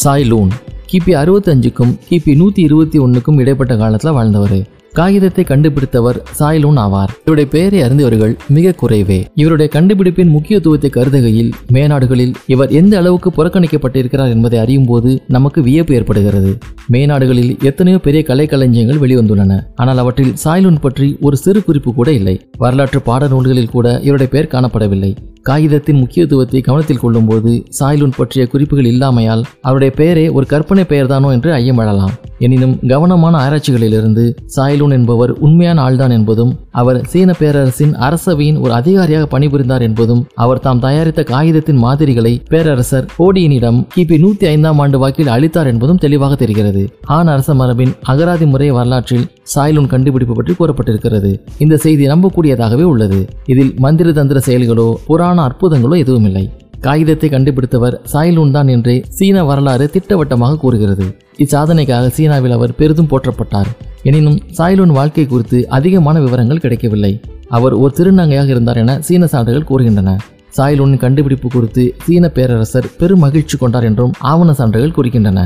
சாய் 0.00 0.24
லூன் 0.24 0.50
கிபி 0.90 1.12
அறுபத்தஞ்சுக்கும் 1.20 1.90
கிபி 2.08 2.32
நூற்றி 2.36 2.60
இருபத்தி 2.62 2.98
ஒன்றுக்கும் 2.98 3.38
இடைப்பட்ட 3.38 3.76
காலத்தில் 3.76 4.14
வாழ்ந்தவர். 4.16 4.60
காகிதத்தை 4.98 5.42
கண்டுபிடித்தவர் 5.44 6.18
சாய்லூன் 6.38 6.78
ஆவார். 6.84 7.10
இவருடைய 7.24 7.48
பெயரை 7.54 7.82
அறிந்தவர்கள் 7.82 8.36
மிக 8.56 8.74
குறைவே. 8.82 9.18
இவருடைய 9.34 9.68
கண்டுபிடிப்பின் 9.74 10.32
முக்கியத்துவத்தை 10.36 10.90
கருதுகையில் 10.96 11.50
மேநாடுகளில் 11.74 12.34
இவர் 12.46 12.70
எந்த 12.80 12.96
அளவுக்கு 13.00 13.30
புறக்கணிக்கப்பட்டிருக்கிறார் 13.38 14.34
என்பதை 14.36 14.58
அறியும் 14.58 14.88
போது 14.90 15.22
நமக்கு 15.28 15.62
வியப்பு 15.62 15.94
ஏற்படுகிறது. 15.94 16.52
மேநாடுகளில் 16.92 17.52
எத்தனையோ 17.70 17.98
பெரிய 17.98 18.22
கலைக்களஞ்சியங்கள் 18.28 19.02
வெளிவந்துள்ளன. 19.04 19.58
ஆனால் 19.74 19.98
அவற்றில் 19.98 20.34
சாய்லூன் 20.44 20.80
பற்றி 20.80 21.16
ஒரு 21.20 21.36
சிறு 21.36 21.62
குறிப்பு 21.64 21.92
கூட 21.94 22.12
இல்லை. 22.12 22.36
வரலாற்று 22.58 23.02
பாட 23.02 23.28
நூல்களில் 23.28 23.74
கூட 23.76 24.00
இவருடைய 24.08 24.30
பெயர் 24.36 24.52
காணப்படவில்லை. 24.54 25.12
காகிதத்தின் 25.42 26.00
முக்கியத்துவத்தை 26.00 26.60
கவனத்தில் 26.60 27.00
கொள்ளும்போது 27.02 27.52
சாய்லூன் 27.78 28.16
பற்றிய 28.16 28.42
குறிப்புகள் 28.46 28.88
இல்லாமையால் 28.92 29.44
அவருடைய 29.60 29.92
பெயரே 29.94 30.26
ஒரு 30.28 30.46
கற்பனை 30.46 30.84
பெயர்தானோ 30.84 31.28
என்று 31.36 31.50
ஐயமிடலாம் 31.52 32.14
எனினும் 32.38 32.74
கவனமான 32.88 33.34
ஆராய்ச்சிகளிலிருந்து 33.38 34.24
சாய்லூன் 34.56 34.94
என்பவர் 34.96 35.32
உண்மையான 35.38 35.78
ஆள்தான் 35.82 36.14
என்பதும் 36.18 36.52
அவர் 36.80 36.98
சீன 37.04 37.30
பேரரசின் 37.32 37.94
அரசவையின் 38.06 38.60
ஒரு 38.60 38.72
அதிகாரியாக 38.72 39.24
பணிபுரிந்தார் 39.26 39.84
என்பதும் 39.88 40.22
அவர் 40.34 40.60
தாம் 40.60 40.78
தயாரித்த 40.78 41.22
காகிதத்தின் 41.22 41.82
மாதிரிகளை 41.84 42.32
பேரரசர் 42.48 43.08
கோடியினிடம் 43.18 43.80
கிபி 43.96 44.18
நூத்தி 44.24 44.46
ஐந்தாம் 44.46 44.78
ஆண்டு 44.78 44.98
வாக்கில் 44.98 45.32
அளித்தார் 45.36 45.66
என்பதும் 45.66 46.02
தெளிவாக 46.04 46.34
தெரிகிறது. 46.34 46.84
ஆண் 47.16 47.26
அரச 47.26 47.54
மரபின் 47.54 47.92
அகராதி 48.12 48.46
முறை 48.46 48.70
வரலாற்றில் 48.70 49.26
சாய்லூன் 49.54 49.86
கண்டுபிடிப்பு 49.86 50.34
பற்றி 50.34 50.54
கூறப்பட்டிருக்கிறது. 50.54 51.30
இந்த 51.58 51.76
செய்தி 51.76 52.06
நம்பக்கூடியதாகவே 52.06 52.82
உள்ளது. 52.82 53.20
இதில் 53.46 53.72
மந்திர 53.78 54.12
தந்திர 54.12 54.40
செயல்களோ 54.46 54.88
புராண 55.06 55.29
அற்புதங்களோ 55.38 55.96
எதுவும் 55.98 56.24
இல்லை 56.24 56.50
காகிதத்தை 56.84 57.28
கண்டுபிடித்தவர் 57.30 58.00
சாய்லூன் 58.12 58.50
தான் 58.50 58.68
என்றே 58.68 59.04
சீன 59.08 59.44
வரலாறு 59.44 59.86
திட்டவட்டமாக 59.94 60.58
கூறுகிறது. 60.62 61.06
இச்சாதனைக்காக 61.38 62.06
சீனாவில் 62.06 62.54
அவர் 62.56 62.74
பெரிதும் 62.74 63.10
போற்றப்பட்டார். 63.10 63.70
எனினும் 64.02 64.38
சாய்லூன் 64.58 64.92
வாழ்க்கை 64.98 65.26
குறித்து 65.26 65.68
அதிகமான 65.68 66.20
விவரங்கள் 66.20 66.62
கிடைக்கவில்லை. 66.64 67.12
அவர் 67.48 67.74
ஒரு 67.74 67.92
திருநங்கையாக 67.98 68.46
இருந்தார் 68.46 68.76
என 68.76 68.98
சீன 69.00 69.26
சான்றுகள் 69.26 69.68
கூறுகின்றன. 69.70 70.16
சாய்லூனின் 70.56 71.02
கண்டுபிடிப்பு 71.04 71.48
குறித்து 71.48 71.94
சீன 72.04 72.28
பேரரசர் 72.28 72.90
பெரும் 73.00 73.22
மகிழ்ச்சி 73.24 73.56
கொண்டார் 73.56 73.84
என்றும் 73.84 74.14
ஆவண 74.18 74.52
சான்றுகள் 74.52 74.96
குறிக்கின்றன 74.96 75.42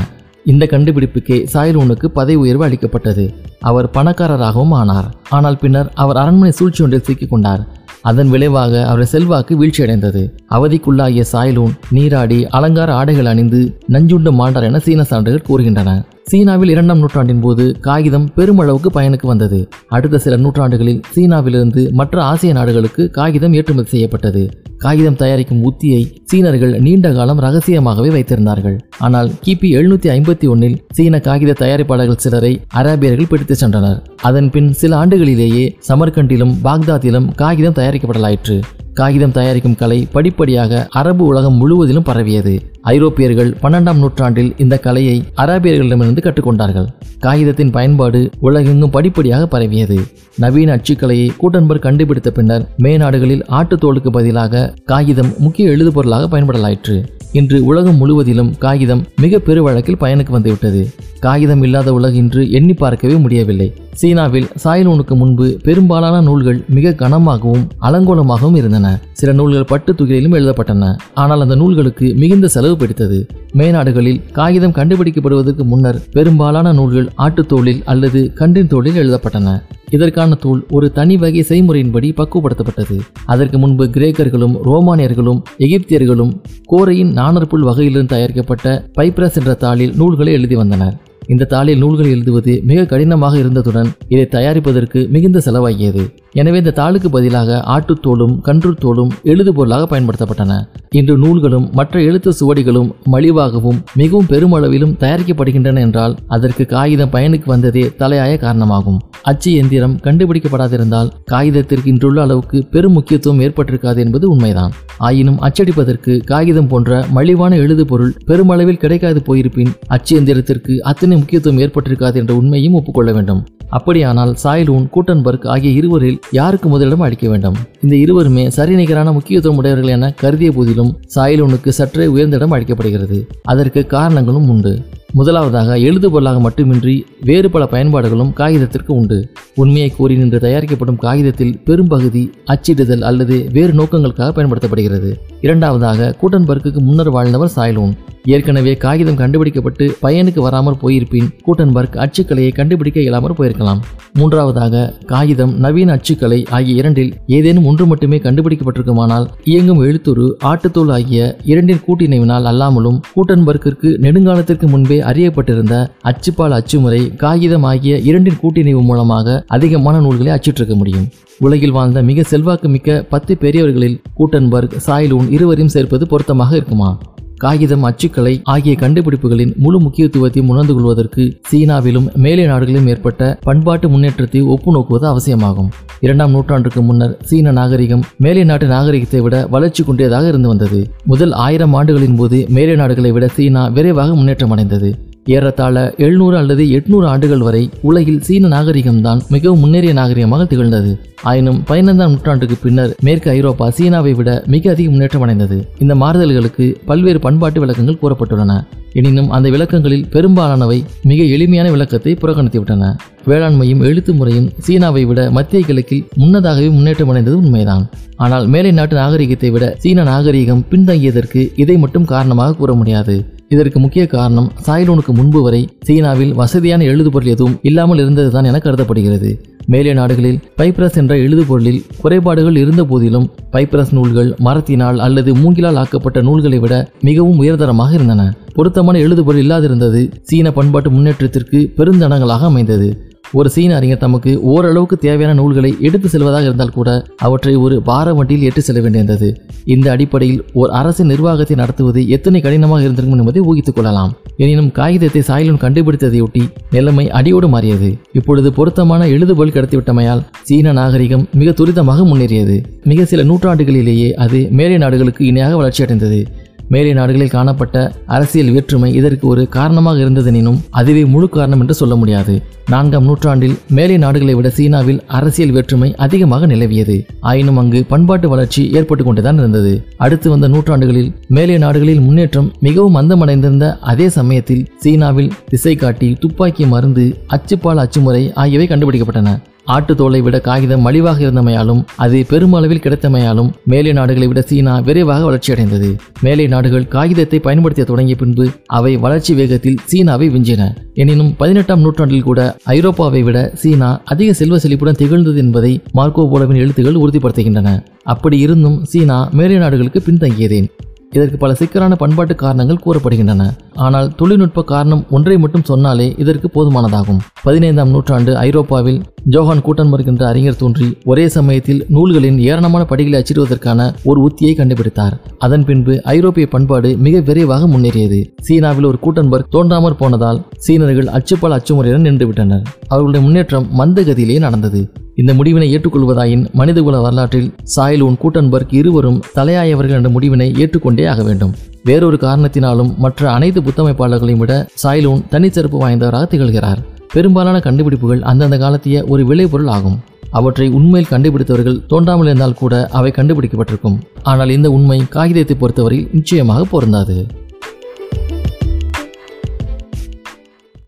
இந்த 0.46 0.64
கண்டுபிடிப்புக்கே 0.70 1.36
சாய்லூனுக்கு 1.52 2.06
பதவி 2.18 2.36
உயர்வு 2.36 2.64
அளிக்கப்பட்டது. 2.66 3.24
அவர் 3.60 3.86
பணக்காரராகவும் 3.90 4.74
ஆனார். 4.80 5.08
ஆனால் 5.28 5.60
பின்னர் 5.62 5.90
அவர் 5.94 6.20
அரண்மனை 6.22 6.52
சூழ்ச்சி 6.58 6.82
ஒன்றில் 6.84 7.06
சிக்கிக்கொண்டார் 7.06 7.62
அதன் 8.10 8.30
விளைவாக 8.34 8.72
அவரது 8.86 9.10
செல்வாக்கு 9.12 9.54
வீழ்ச்சியடைந்தது. 9.60 10.22
அவதிக்குள்ளாகிய 10.50 11.22
சாய்லூன் 11.32 11.74
நீராடி 11.90 12.40
அலங்கார 12.58 12.90
ஆடைகள் 12.94 13.30
அணிந்து 13.32 13.60
நஞ்சுண்டு 13.92 14.32
மாண்டார் 14.40 14.66
என 14.70 14.78
சீன 14.86 15.04
சான்றுகள் 15.12 15.48
கூறுகின்றன. 15.48 15.92
சீனாவில் 16.26 16.68
இரண்டாம் 16.68 16.98
நூற்றாண்டின் 16.98 17.40
போது 17.40 17.80
காகிதம் 17.80 18.30
பெருமளவுக்கு 18.36 18.90
பயனுக்கு 18.94 19.26
வந்தது. 19.26 19.68
அடுத்த 19.88 20.18
சில 20.18 20.36
நூற்றாண்டுகளில் 20.36 21.00
சீனாவிலிருந்து 21.14 21.90
மற்ற 21.90 22.22
ஆசிய 22.22 22.52
நாடுகளுக்கு 22.52 23.10
காகிதம் 23.10 23.52
ஏற்றுமதி 23.52 23.88
செய்யப்பட்டது. 23.88 24.42
காகிதம் 24.76 25.16
தயாரிக்கும் 25.16 25.70
உத்தியை 25.70 26.12
சீனர்கள் 26.24 26.78
நீண்ட 26.78 27.12
காலம் 27.12 27.40
ரகசியமாகவே 27.40 28.08
வைத்திருந்தார்கள். 28.08 28.78
ஆனால் 28.98 29.30
கிபி 29.46 29.70
எழுநூத்தி 29.78 30.10
ஐம்பத்தி 30.16 30.48
ஒன்னில் 30.48 30.78
சீன 30.92 31.20
காகித 31.20 31.52
தயாரிப்பாளர்கள் 31.52 32.22
சிலரை 32.24 32.60
அராபியர்கள் 32.74 33.28
பிடித்துச் 33.28 33.64
சென்றனர். 33.64 34.00
அதன் 34.22 34.50
பின் 34.50 34.72
சில 34.72 35.04
ஆண்டுகளிலேயே 35.04 35.74
சமர்கண்டிலும் 35.88 36.54
பாக்தாத்திலும் 36.64 37.34
காகிதம் 37.34 37.74
தயாரிக்கப்படலாயிற்று. 37.74 38.58
காகிதம் 38.94 39.32
தயாரிக்கும் 39.32 39.74
கலை 39.74 40.08
படிப்படியாக 40.12 40.86
அரபு 40.90 41.24
உலகம் 41.26 41.54
முழுவதிலும் 41.54 42.02
பரவியது. 42.02 42.60
ஐரோப்பியர்கள் 42.80 43.56
பன்னெண்டாம் 43.62 43.98
நூற்றாண்டில் 43.98 44.54
இந்த 44.56 44.78
கலையை 44.78 45.22
அராபியர்களிடமிருந்து 45.36 46.20
கற்றுக்கொண்டார்கள். 46.20 46.86
காகிதத்தின் 47.18 47.70
பயன்பாடு 47.70 48.30
உலகெங்கும் 48.40 48.90
படிப்படியாக 48.90 49.46
பரவியது. 49.46 50.00
நவீன 50.36 50.76
அச்சுக்கலையை 50.76 51.28
கூட்டன்பர் 51.36 51.78
கண்டுபிடித்த 51.78 52.30
பின்னர் 52.30 52.68
மேநாடுகளில் 52.78 53.42
ஆட்டுத்தோலுக்கு 53.50 54.08
பதிலாக 54.08 54.74
காகிதம் 54.84 55.32
முக்கிய 55.38 55.70
எழுதுபொருளாக 55.70 56.28
பயன்படலாயிற்று. 56.30 57.06
இன்று 57.32 57.64
உலகம் 57.64 57.96
முழுவதிலும் 57.96 58.58
காகிதம் 58.58 59.04
மிக 59.16 59.38
பெருவழக்கில் 59.38 60.00
பயனுக்கு 60.00 60.30
வந்துவிட்டது. 60.30 60.88
காகிதம் 61.24 61.62
இல்லாத 61.66 61.88
உலகு 61.98 62.16
என்று 62.22 62.42
எண்ணி 62.58 62.74
பார்க்கவே 62.82 63.16
முடியவில்லை. 63.24 63.68
சீனாவில் 64.00 64.48
சாயலூனுக்கு 64.62 65.14
முன்பு 65.20 65.46
பெரும்பாலான 65.66 66.16
நூல்கள் 66.28 66.58
மிக 66.76 66.94
கனமாகவும் 67.02 67.64
அலங்கோலமாகவும் 67.88 68.56
இருந்தன. 68.60 68.86
சில 69.20 69.32
நூல்கள் 69.38 69.70
பட்டு 69.72 69.92
துகிலிலும் 69.92 70.36
எழுதப்பட்டன. 70.38 70.84
ஆனால் 71.22 71.42
அந்த 71.44 71.56
நூல்களுக்கு 71.62 72.08
மிகுந்த 72.22 72.48
செலவு 72.54 72.76
பிடித்தது. 72.80 73.18
மேநாடுகளில் 73.60 74.20
காகிதம் 74.38 74.76
கண்டுபிடிக்கப்படுவதற்கு 74.78 75.64
முன்னர் 75.72 76.00
பெரும்பாலான 76.16 76.72
நூல்கள் 76.80 77.08
ஆட்டுத்தோளில் 77.26 77.80
அல்லது 77.92 78.22
கன்றின் 78.40 78.72
தோளில் 78.74 79.00
எழுதப்பட்டன. 79.02 79.56
இதற்கான 79.96 80.34
தூள் 80.44 80.60
ஒரு 80.76 80.86
தனி 80.98 81.16
வகை 81.22 81.42
செய்முறையின்படி 81.48 82.08
பக்குவப்படுத்தப்பட்டது. 82.20 82.96
அதற்கு 83.32 83.56
முன்பு 83.58 83.84
கிரேக்கர்களும் 83.96 84.54
ரோமானியர்களும் 84.68 85.40
எகிப்தியர்களும் 85.66 86.32
கோரையின் 86.72 87.12
நாணற்புல் 87.20 87.66
வகையிலிருந்து 87.70 88.14
தயாரிக்கப்பட்ட 88.14 88.68
பைப்ரஸ் 88.98 89.38
என்ற 89.40 89.52
தாளில் 89.64 89.96
நூல்களை 90.00 90.32
எழுதி 90.38 90.56
வந்தனர். 90.62 90.96
இந்த 91.32 91.48
தாளில் 91.52 91.80
நூல்கள் 91.82 92.10
எழுதுவது 92.14 92.52
மிக 92.70 92.84
கடினமாக 92.84 93.34
இருந்ததுடன் 93.42 93.90
இதை 94.12 94.24
தயாரிப்பதற்கு 94.34 95.00
மிகுந்த 95.14 95.38
செலவாகியது. 95.46 96.02
எனவே 96.32 96.58
இந்த 96.62 96.72
தாளுக்கு 96.78 97.08
பதிலாக 97.16 97.58
ஆட்டுத்தோலும் 97.74 98.34
கன்றுத்தோலும் 98.46 99.12
எழுதுபொருளாக 99.32 99.84
பயன்படுத்தப்பட்டன. 99.92 100.52
இன்று 100.98 101.14
நூல்களும் 101.24 101.66
மற்ற 101.78 102.02
எழுத்து 102.08 102.30
சுவடிகளும் 102.40 102.90
மலிவாகவும் 103.12 103.78
மிகவும் 104.00 104.28
பெருமளவிலும் 104.32 104.96
தயாரிக்கப்படுகின்றன 105.02 105.82
என்றால் 105.86 106.16
அதற்கு 106.36 106.64
காகிதம் 106.74 107.12
பயனுக்கு 107.14 107.48
வந்ததே 107.52 107.84
தலையாய 108.02 108.32
காரணமாகும். 108.44 109.00
அச்சு 109.30 109.50
எந்திரம் 109.60 109.96
கண்டுபிடிக்கப்படாதிருந்தால் 110.06 111.12
காகிதத்திற்கு 111.32 111.90
இன்றுள்ள 111.92 112.20
அளவுக்கு 112.22 112.58
பெரும் 112.74 112.96
முக்கியத்துவம் 112.98 113.42
ஏற்பட்டிருக்காது 113.46 114.00
என்பது 114.06 114.24
உண்மைதான். 114.34 114.74
ஆயினும் 114.98 115.40
அச்சடிப்பதற்கு 115.46 116.12
காகிதம் 116.32 116.70
போன்ற 116.72 117.00
மலிவான 117.16 117.52
எழுதுபொருள் 117.64 118.14
பெருமளவில் 118.28 118.82
கிடைக்காது 118.84 119.20
போயிருப்பின் 119.28 119.72
அச்சு 119.96 120.12
எந்திரத்திற்கு 120.20 120.74
அத்தனை 120.90 121.13
முக்கியத்துவம் 121.16 121.60
ஏற்பட்டிருக்காது 121.60 122.14
என்ற 122.14 122.34
உண்மையும் 122.34 122.74
ஒப்புக்கொள்ள 122.74 123.12
வேண்டும். 123.12 123.42
அப்படியானால் 123.74 124.32
சாய்லூன் 124.44 124.88
கூட்டன்பர்க் 124.94 125.46
ஆகிய 125.46 125.70
இருவரில் 125.72 126.18
யாருக்கு 126.30 126.68
முதலிடம் 126.68 127.00
அளிக்க 127.00 127.28
வேண்டும்? 127.28 127.56
இந்த 127.82 127.96
இருவருமே 127.96 128.48
சரிநிகரான 128.48 129.12
முக்கியத்துவம் 129.12 129.56
உடையவர்கள் 129.56 129.94
என 129.94 130.14
கருதிய 130.22 130.52
போதிலும் 130.52 130.98
சாய்லூனுக்கு 131.14 131.68
சற்றே 131.68 132.06
உயர்ந்த 132.06 132.36
இடம் 132.36 132.52
அளிக்கப்படுகிறது. 132.52 133.20
அதற்கு 133.42 133.86
காரணங்களும் 133.86 134.48
உண்டு. 134.48 134.74
முதலாவதாக 135.12 135.76
எழுதுபொருளாக 135.78 136.40
மட்டுமின்றி 136.40 137.06
வேறு 137.20 137.50
பல 137.50 137.66
பயன்பாடுகளும் 137.66 138.32
காகிதத்திற்கு 138.32 138.94
உண்டு. 138.94 139.32
உண்மையை 139.54 139.90
கூறி 139.90 140.16
நின்று 140.16 140.38
தயாரிக்கப்படும் 140.38 140.96
காகிதத்தில் 140.96 141.58
பெரும்பகுதி 141.64 142.30
அச்சிடுதல் 142.44 143.04
அல்லது 143.10 143.48
வேறு 143.52 143.72
நோக்கங்களுக்காக 143.72 144.30
பயன்படுத்தப்படுகிறது. 144.38 145.12
இரண்டாவதாக 145.40 146.14
கூட்டன்பர்க்கு 146.22 146.78
முன்னர் 146.78 147.10
வாழ்ந்தவர் 147.10 147.54
சாய்லூன் 147.56 147.94
ஏற்கனவே 148.24 148.76
காகிதம் 148.76 149.16
கண்டுபிடிக்கப்பட்டு 149.16 149.96
பயனுக்கு 150.02 150.40
வராமல் 150.40 150.80
போயிருப்பின் 150.82 151.30
கூட்டன்பர்க் 151.46 151.98
அச்சுக்கலையை 152.04 152.52
கண்டுபிடிக்க 152.54 153.00
இயலாமல் 153.00 153.38
போயிருக்கலாம். 153.38 153.63
மூன்றாவதாக 154.12 154.94
காகிதம் 155.06 155.52
நவீன 155.56 155.92
அச்சுக்கலை 155.92 156.46
ஆகிய 156.50 156.74
இரண்டில் 156.74 157.14
ஏதேனும் 157.26 157.64
ஒன்று 157.64 157.86
மட்டுமே 157.86 158.16
கண்டுபிடிக்கப்பட்டிருக்குமானால் 158.16 159.26
இயங்கும் 159.44 159.82
எழுத்துரு 159.82 160.26
ஆட்டுத்தோல் 160.42 160.92
ஆகிய 160.92 161.36
இரண்டின் 161.44 161.80
கூட்டிணைவினால் 161.86 162.46
அல்லாமலும் 162.50 163.00
கூட்டன்பர்க்கிற்கு 163.14 163.90
நெடுங்காலத்திற்கு 164.04 164.68
முன்பே 164.68 165.00
அறியப்பட்டிருந்த 165.00 165.88
அச்சுப்பால் 166.02 166.56
அச்சுமுறை 166.58 167.16
காகிதம் 167.16 167.62
ஆகிய 167.62 167.98
இரண்டின் 167.98 168.40
கூட்டிணைவு 168.42 168.82
மூலமாக 168.82 169.44
அதிகமான 169.46 170.00
நூல்களை 170.00 170.32
அச்சிட்டிருக்க 170.32 170.76
முடியும். 170.76 171.08
உலகில் 171.38 171.70
வாழ்ந்த 171.70 172.02
மிக 172.02 172.22
செல்வாக்கு 172.22 172.68
மிக்க 172.68 173.02
பத்து 173.08 173.36
பெரியவர்களில் 173.40 174.00
கூட்டன்பர்க் 174.14 174.76
சாய்லூன் 174.86 175.30
இருவரையும் 175.30 175.68
சேர்ப்பது 175.68 176.06
பொருத்தமாக 176.06 176.56
இருக்குமா? 176.56 176.98
காகிதம் 177.44 177.86
அச்சுக்கலை 177.88 178.34
ஆகிய 178.54 178.74
கண்டுபிடிப்புகளின் 178.82 179.54
முழு 179.64 179.78
முக்கியத்துவத்தையும் 179.86 180.50
உணர்ந்து 180.54 180.74
கொள்வதற்கு 180.76 181.24
சீனாவிலும் 181.50 182.08
மேலை 182.24 182.44
நாடுகளிலும் 182.46 182.90
ஏற்பட்ட 182.92 183.22
பண்பாட்டு 183.48 183.88
முன்னேற்றத்தை 183.94 184.42
ஒப்புநோக்குவது 184.54 185.06
அவசியமாகும். 185.12 185.70
இரண்டாம் 186.00 186.34
நூற்றாண்டுக்கு 186.36 186.82
முன்னர் 186.82 187.16
சீன 187.28 187.52
நாகரிகம் 187.60 188.04
மேலை 188.24 188.44
நாட்டு 188.44 188.66
நாகரிகத்தை 188.74 189.20
விட 189.20 189.36
வளர்ச்சி 189.54 189.82
கொண்டதாக 189.84 190.28
இருந்து 190.28 190.48
வந்தது. 190.48 190.80
முதல் 191.12 191.32
ஆயிரம் 191.46 191.74
ஆண்டுகளின் 191.80 192.18
போது 192.20 192.38
மேலை 192.56 192.76
நாடுகளை 192.82 193.12
விட 193.16 193.26
சீனா 193.38 193.64
விரைவாக 193.78 194.14
முன்னேற்றம் 194.14 194.54
அடைந்தது. 194.56 194.90
ஏறத்தாழ 195.26 195.94
எழுநூறு 195.96 196.36
அல்லது 196.36 196.64
எட்நூறு 196.78 197.06
ஆண்டுகள் 197.06 197.38
வரை 197.38 197.70
உலகில் 197.80 198.22
சீன 198.22 198.48
நாகரிகம்தான் 198.48 199.20
மிகவும் 199.28 199.58
முன்னேறிய 199.58 199.92
நாகரிகமாக 199.92 200.44
திகழ்ந்தது. 200.44 200.92
ஆயினும் 201.22 201.62
பதினைந்தாம் 201.62 202.10
நூற்றாண்டுக்கு 202.10 202.56
பின்னர் 202.62 202.94
மேற்கு 203.00 203.30
ஐரோப்பா 203.30 203.70
சீனாவை 203.70 204.14
விட 204.14 204.44
மிக 204.46 204.70
அதிக 204.70 204.90
முன்னேற்றம் 204.90 205.22
அடைந்தது. 205.22 205.68
இந்த 205.78 205.94
மாறுதல்களுக்கு 205.94 206.76
பல்வேறு 206.84 207.18
பண்பாட்டு 207.18 207.60
விளக்கங்கள் 207.60 208.00
கூறப்பட்டுள்ளன. 208.02 208.54
எனினும் 208.92 209.30
அந்த 209.30 209.50
விளக்கங்களில் 209.50 210.08
பெரும்பாலானவை 210.08 210.84
மிக 211.02 211.22
எளிமையான 211.22 211.70
விளக்கத்தை 211.70 212.12
புறக்கணித்துவிட்டன. 212.22 212.90
வேளாண்மையும் 213.26 213.84
எழுத்து 213.88 214.14
முறையும் 214.14 214.50
சீனாவை 214.66 215.04
விட 215.04 215.30
மத்திய 215.30 215.62
கிழக்கில் 215.68 216.04
முன்னதாகவே 216.14 216.68
முன்னேற்றம் 216.68 217.08
அடைந்தது 217.08 217.36
உண்மைதான். 217.36 217.90
ஆனால் 218.16 218.46
மேலை 218.46 218.72
நாட்டு 218.72 218.96
நாகரிகத்தை 218.96 219.50
விட 219.50 219.76
சீன 219.84 220.02
நாகரிகம் 220.02 220.64
பின்தங்கியதற்கு 220.70 221.52
இதை 221.56 221.76
மட்டும் 221.76 222.04
காரணமாக 222.04 222.54
கூற 222.54 222.72
முடியாது. 222.74 223.16
இதற்கு 223.48 223.78
முக்கிய 223.80 224.06
காரணம் 224.06 224.50
சாய்லூனுக்கு 224.66 225.12
முன்பு 225.14 225.42
வரை 225.42 225.68
சீனாவில் 225.80 226.34
வசதியான 226.34 226.84
எழுதுபொருள் 226.84 227.32
எதுவும் 227.34 227.58
இல்லாமல் 227.62 227.98
இருந்ததுதான் 227.98 228.44
என 228.44 228.58
கருதப்படுகிறது. 228.58 229.30
மேலே 229.66 229.92
நாடுகளில் 229.94 230.40
பைப்ரஸ் 230.58 230.96
என்ற 231.00 231.16
எழுதுபொருளில் 231.16 231.84
குறைபாடுகள் 232.02 232.56
இருந்த 232.56 232.84
போதிலும் 232.84 233.30
பைப்ரஸ் 233.52 233.92
நூல்கள் 233.92 234.34
மரத்தினால் 234.38 234.98
அல்லது 234.98 235.32
மூங்கிலால் 235.34 235.78
ஆக்கப்பட்ட 235.82 236.20
நூல்களை 236.20 236.58
விட 236.58 236.90
மிகவும் 237.00 237.40
உயர்தரமாக 237.42 237.92
இருந்தன. 237.92 238.24
பொருத்தமான 238.54 238.98
எழுதுபொருள் 238.98 239.44
இல்லாதிருந்தது. 239.44 240.10
சீன 240.22 240.52
பண்பாட்டு 240.52 240.90
முன்னேற்றத்திற்கு 240.90 241.72
பெருந்தடங்களாக 241.76 242.40
அமைந்தது. 242.40 243.12
ஒரு 243.32 243.50
சீன 243.50 243.76
அறிஞர் 243.76 243.98
தமக்கு 243.98 244.42
ஓரளவுக்கு 244.42 244.96
தேவையான 244.96 245.40
நூல்களை 245.40 245.76
எடுத்து 245.80 246.08
செல்வதாக 246.08 246.44
இருந்தால் 246.44 246.70
கூட 246.70 247.06
அவற்றை 247.16 247.54
ஒரு 247.56 247.82
பார 247.82 248.14
வண்டியில் 248.14 248.44
ஏற்று 248.44 248.62
செல்ல 248.62 248.80
வேண்டியிருந்தது. 248.82 249.34
இந்த 249.64 249.90
அடிப்படையில் 249.90 250.44
ஒரு 250.52 250.72
அரசின் 250.72 251.06
நிர்வாகத்தை 251.06 251.56
நடத்துவது 251.56 252.08
எத்தனை 252.08 252.40
கடினமாக 252.40 252.82
இருந்திருக்கும் 252.82 253.18
என்பதை 253.18 253.42
ஊகித்துக் 253.42 253.74
கொள்ளலாம். 253.74 254.12
எனினும் 254.36 254.72
காகிதத்தை 254.72 255.22
சாயலும் 255.26 255.60
கண்டுபிடித்ததையொட்டி 255.64 256.42
நிலைமை 256.70 257.10
அடியோடு 257.10 257.48
மாறியது. 257.48 257.98
இப்பொழுது 258.12 258.52
பொருத்தமான 258.52 259.08
எழுதுபொருள் 259.08 259.52
கிடைத்துவிட்டமையால் 259.52 260.24
சீன 260.42 260.72
நாகரிகம் 260.72 261.26
மிக 261.32 261.50
துரிதமாக 261.50 262.06
முன்னேறியது. 262.12 262.64
மிக 262.84 263.04
சில 263.04 263.24
நூற்றாண்டுகளிலேயே 263.24 264.12
அது 264.12 264.48
மேலை 264.50 264.78
நாடுகளுக்கு 264.78 265.26
இணையாக 265.26 265.56
வளர்ச்சியடைந்தது. 265.56 266.33
மேலை 266.68 266.92
நாடுகளில் 266.92 267.28
காணப்பட்ட 267.28 267.92
அரசியல் 268.06 268.50
வேற்றுமை 268.50 268.94
இதற்கு 268.94 269.28
ஒரு 269.28 269.48
காரணமாக 269.48 269.98
இருந்ததெனினும் 269.98 270.58
அதுவே 270.70 271.04
முழு 271.04 271.28
காரணம் 271.28 271.60
என்று 271.60 271.74
சொல்ல 271.74 271.96
முடியாது. 271.96 272.42
நான்காம் 272.70 273.04
நூற்றாண்டில் 273.04 273.58
மேலை 273.68 273.98
நாடுகளை 273.98 274.34
விட 274.34 274.50
சீனாவில் 274.50 275.02
அரசியல் 275.06 275.50
வேற்றுமை 275.50 275.94
அதிகமாக 275.96 276.46
நிலவியது. 276.46 277.06
ஆயினும் 277.20 277.56
அங்கு 277.56 277.84
பண்பாட்டு 277.88 278.28
வளர்ச்சி 278.28 278.70
ஏற்பட்டு 278.70 279.04
கொண்டுதான் 279.04 279.38
இருந்தது. 279.38 279.86
அடுத்து 279.96 280.30
வந்த 280.30 280.48
நூற்றாண்டுகளில் 280.48 281.14
மேலை 281.28 281.58
நாடுகளில் 281.58 282.00
முன்னேற்றம் 282.00 282.52
மிகவும் 282.60 282.96
மந்தமடைந்திருந்த 282.96 283.78
அதே 283.78 284.08
சமயத்தில் 284.08 284.66
சீனாவில் 284.76 285.32
திசை 285.48 285.76
காட்டி 285.76 286.16
துப்பாக்கி 286.20 286.66
மருந்து 286.66 287.18
அச்சுப்பால் 287.28 287.82
அச்சுமுறை 287.86 288.32
ஆகியவை 288.34 288.68
கண்டுபிடிக்கப்பட்டன. 288.68 289.38
ஆட்டுத்தோலை 289.66 290.22
விட 290.22 290.40
காகிதம் 290.40 290.86
மலிவாக 290.86 291.24
இருந்தமையாலும் 291.24 291.84
அது 291.96 292.26
பெருமளவில் 292.28 292.80
கிடைத்தமையாலும் 292.80 293.50
மேலை 293.64 293.92
நாடுகளை 293.92 294.26
விட 294.28 294.42
சீனா 294.42 294.78
விரைவாக 294.78 295.24
வளர்ச்சியடைந்தது. 295.24 295.96
மேலை 296.20 296.46
நாடுகள் 296.46 296.88
காகிதத்தை 296.88 297.38
பயன்படுத்த 297.38 297.84
தொடங்கிய 297.84 298.16
பின்பு 298.16 298.48
அவை 298.66 298.96
வளர்ச்சி 298.96 299.34
வேகத்தில் 299.34 299.78
சீனாவை 299.84 300.28
விஞ்சின. 300.30 300.76
எனினும் 300.94 301.34
பதினெட்டாம் 301.36 301.80
நூற்றாண்டில் 301.80 302.22
கூட 302.22 302.56
ஐரோப்பாவை 302.66 303.22
விட 303.22 303.50
சீனா 303.54 304.00
அதிக 304.04 304.32
செல்வ 304.32 304.58
செழிப்புடன் 304.58 304.94
திகழ்ந்தது 304.94 305.36
என்பதை 305.36 305.80
மார்க்கோ 305.94 306.30
போலவின் 306.30 306.56
எழுத்துக்கள் 306.56 307.02
உறுதிப்படுத்துகின்றன. 307.04 307.82
அப்படி 308.02 308.38
இருந்தும் 308.38 308.84
சீனா 308.84 309.28
மேலை 309.32 309.56
நாடுகளுக்கு 309.56 310.02
பின்தங்கியதேன். 310.06 310.68
இதற்கு 311.14 311.36
பல 311.36 311.54
சிக்கலான 311.54 311.94
பண்பாட்டு 311.96 312.34
காரணங்கள் 312.34 312.82
கூறப்படுகின்றன. 312.84 313.42
ஆனால் 313.86 314.08
தொழில்நுட்ப 314.14 314.62
காரணம் 314.62 315.04
ஒன்றை 315.10 315.38
மட்டும் 315.38 315.66
சொன்னாலே 315.70 316.14
இதற்கு 316.22 316.48
போதுமானதாகும். 316.54 317.20
பதினைந்தாம் 317.42 317.88
நூற்றாண்டு 317.88 318.36
ஐரோப்பாவில் 318.36 319.00
ஜோஹான் 319.30 319.64
கூட்டன்பர்க் 319.66 320.06
என்ற 320.06 320.26
அறிஞர் 320.26 320.56
தோன்றி 320.56 320.88
ஒரே 321.04 321.28
சமயத்தில் 321.28 321.84
நூல்களின் 321.88 322.38
ஏராளமான 322.38 322.84
படிகளை 322.84 323.18
அச்சிடுவதற்கான 323.20 323.80
ஒரு 324.04 324.18
உத்தியை 324.26 324.52
கண்டுபிடித்தார். 324.56 325.14
அதன் 325.38 325.64
பின்பு 325.64 326.02
ஐரோப்பிய 326.02 326.46
பண்பாடு 326.48 326.96
மிக 326.96 327.20
விரைவாக 327.20 327.66
முன்னேறியது. 327.66 328.20
சீனாவில் 328.40 328.84
ஒரு 328.84 328.98
கூட்டன்பர்க் 329.06 329.50
தோன்றாமற் 329.50 329.98
போனதால் 329.98 330.42
சீனர்கள் 330.56 331.12
அச்சுப்பால் 331.18 331.56
அச்சுமுறையுடன் 331.58 332.06
நின்றுவிட்டனர். 332.08 332.64
அவர்களுடைய 332.88 333.26
முன்னேற்றம் 333.26 333.68
மந்தகதியிலே 333.78 334.38
நடந்தது. 334.38 334.82
இந்த 335.16 335.32
முடிவினை 335.34 335.66
ஏற்றுக்கொள்வதாயின் 335.74 336.44
மனிதகுல 336.52 337.00
வரலாற்றில் 337.00 337.50
சாயலூன் 337.76 338.16
கூட்டன்பர்க் 338.22 338.72
இருவரும் 338.78 339.20
தலையாயவர்கள் 339.34 339.96
என்ற 339.98 340.08
முடிவினை 340.08 340.48
ஏற்றுக்கொண்டே 340.62 341.06
ஆக 341.06 341.22
வேண்டும். 341.22 341.52
வேறொரு 341.82 342.16
காரணத்தினாலும் 342.16 342.90
மற்ற 342.96 343.30
அனைத்து 343.32 343.60
புத்தமைப்பாளர்களையும் 343.60 344.42
விட 344.44 344.54
சாய்லூன் 344.82 345.22
தனிச்சிறப்பு 345.30 345.78
வாய்ந்தவராக 345.82 346.26
திகழ்கிறார். 346.32 346.80
பெரும்பாலான 347.12 347.60
கண்டுபிடிப்புகள் 347.60 348.22
அந்தந்த 348.22 348.58
காலத்திய 348.58 349.04
ஒரு 349.04 349.24
விளைபொருள் 349.26 349.66
ஆகும். 349.66 350.00
அவற்றை 350.30 350.68
உண்மையில் 350.68 351.10
கண்டுபிடித்தவர்கள் 351.10 351.80
தோன்றாமல் 351.86 352.26
இருந்தால் 352.26 352.58
கூட 352.62 352.86
அவை 352.86 353.12
கண்டுபிடிக்கப்பட்டிருக்கும். 353.16 353.98
ஆனால் 354.22 354.50
இந்த 354.50 354.70
உண்மை 354.70 354.98
காகிதத்தை 355.08 355.56
பொறுத்தவரையில் 355.60 356.10
நிச்சயமாக 356.12 356.64
பொருந்தாது. 356.64 357.16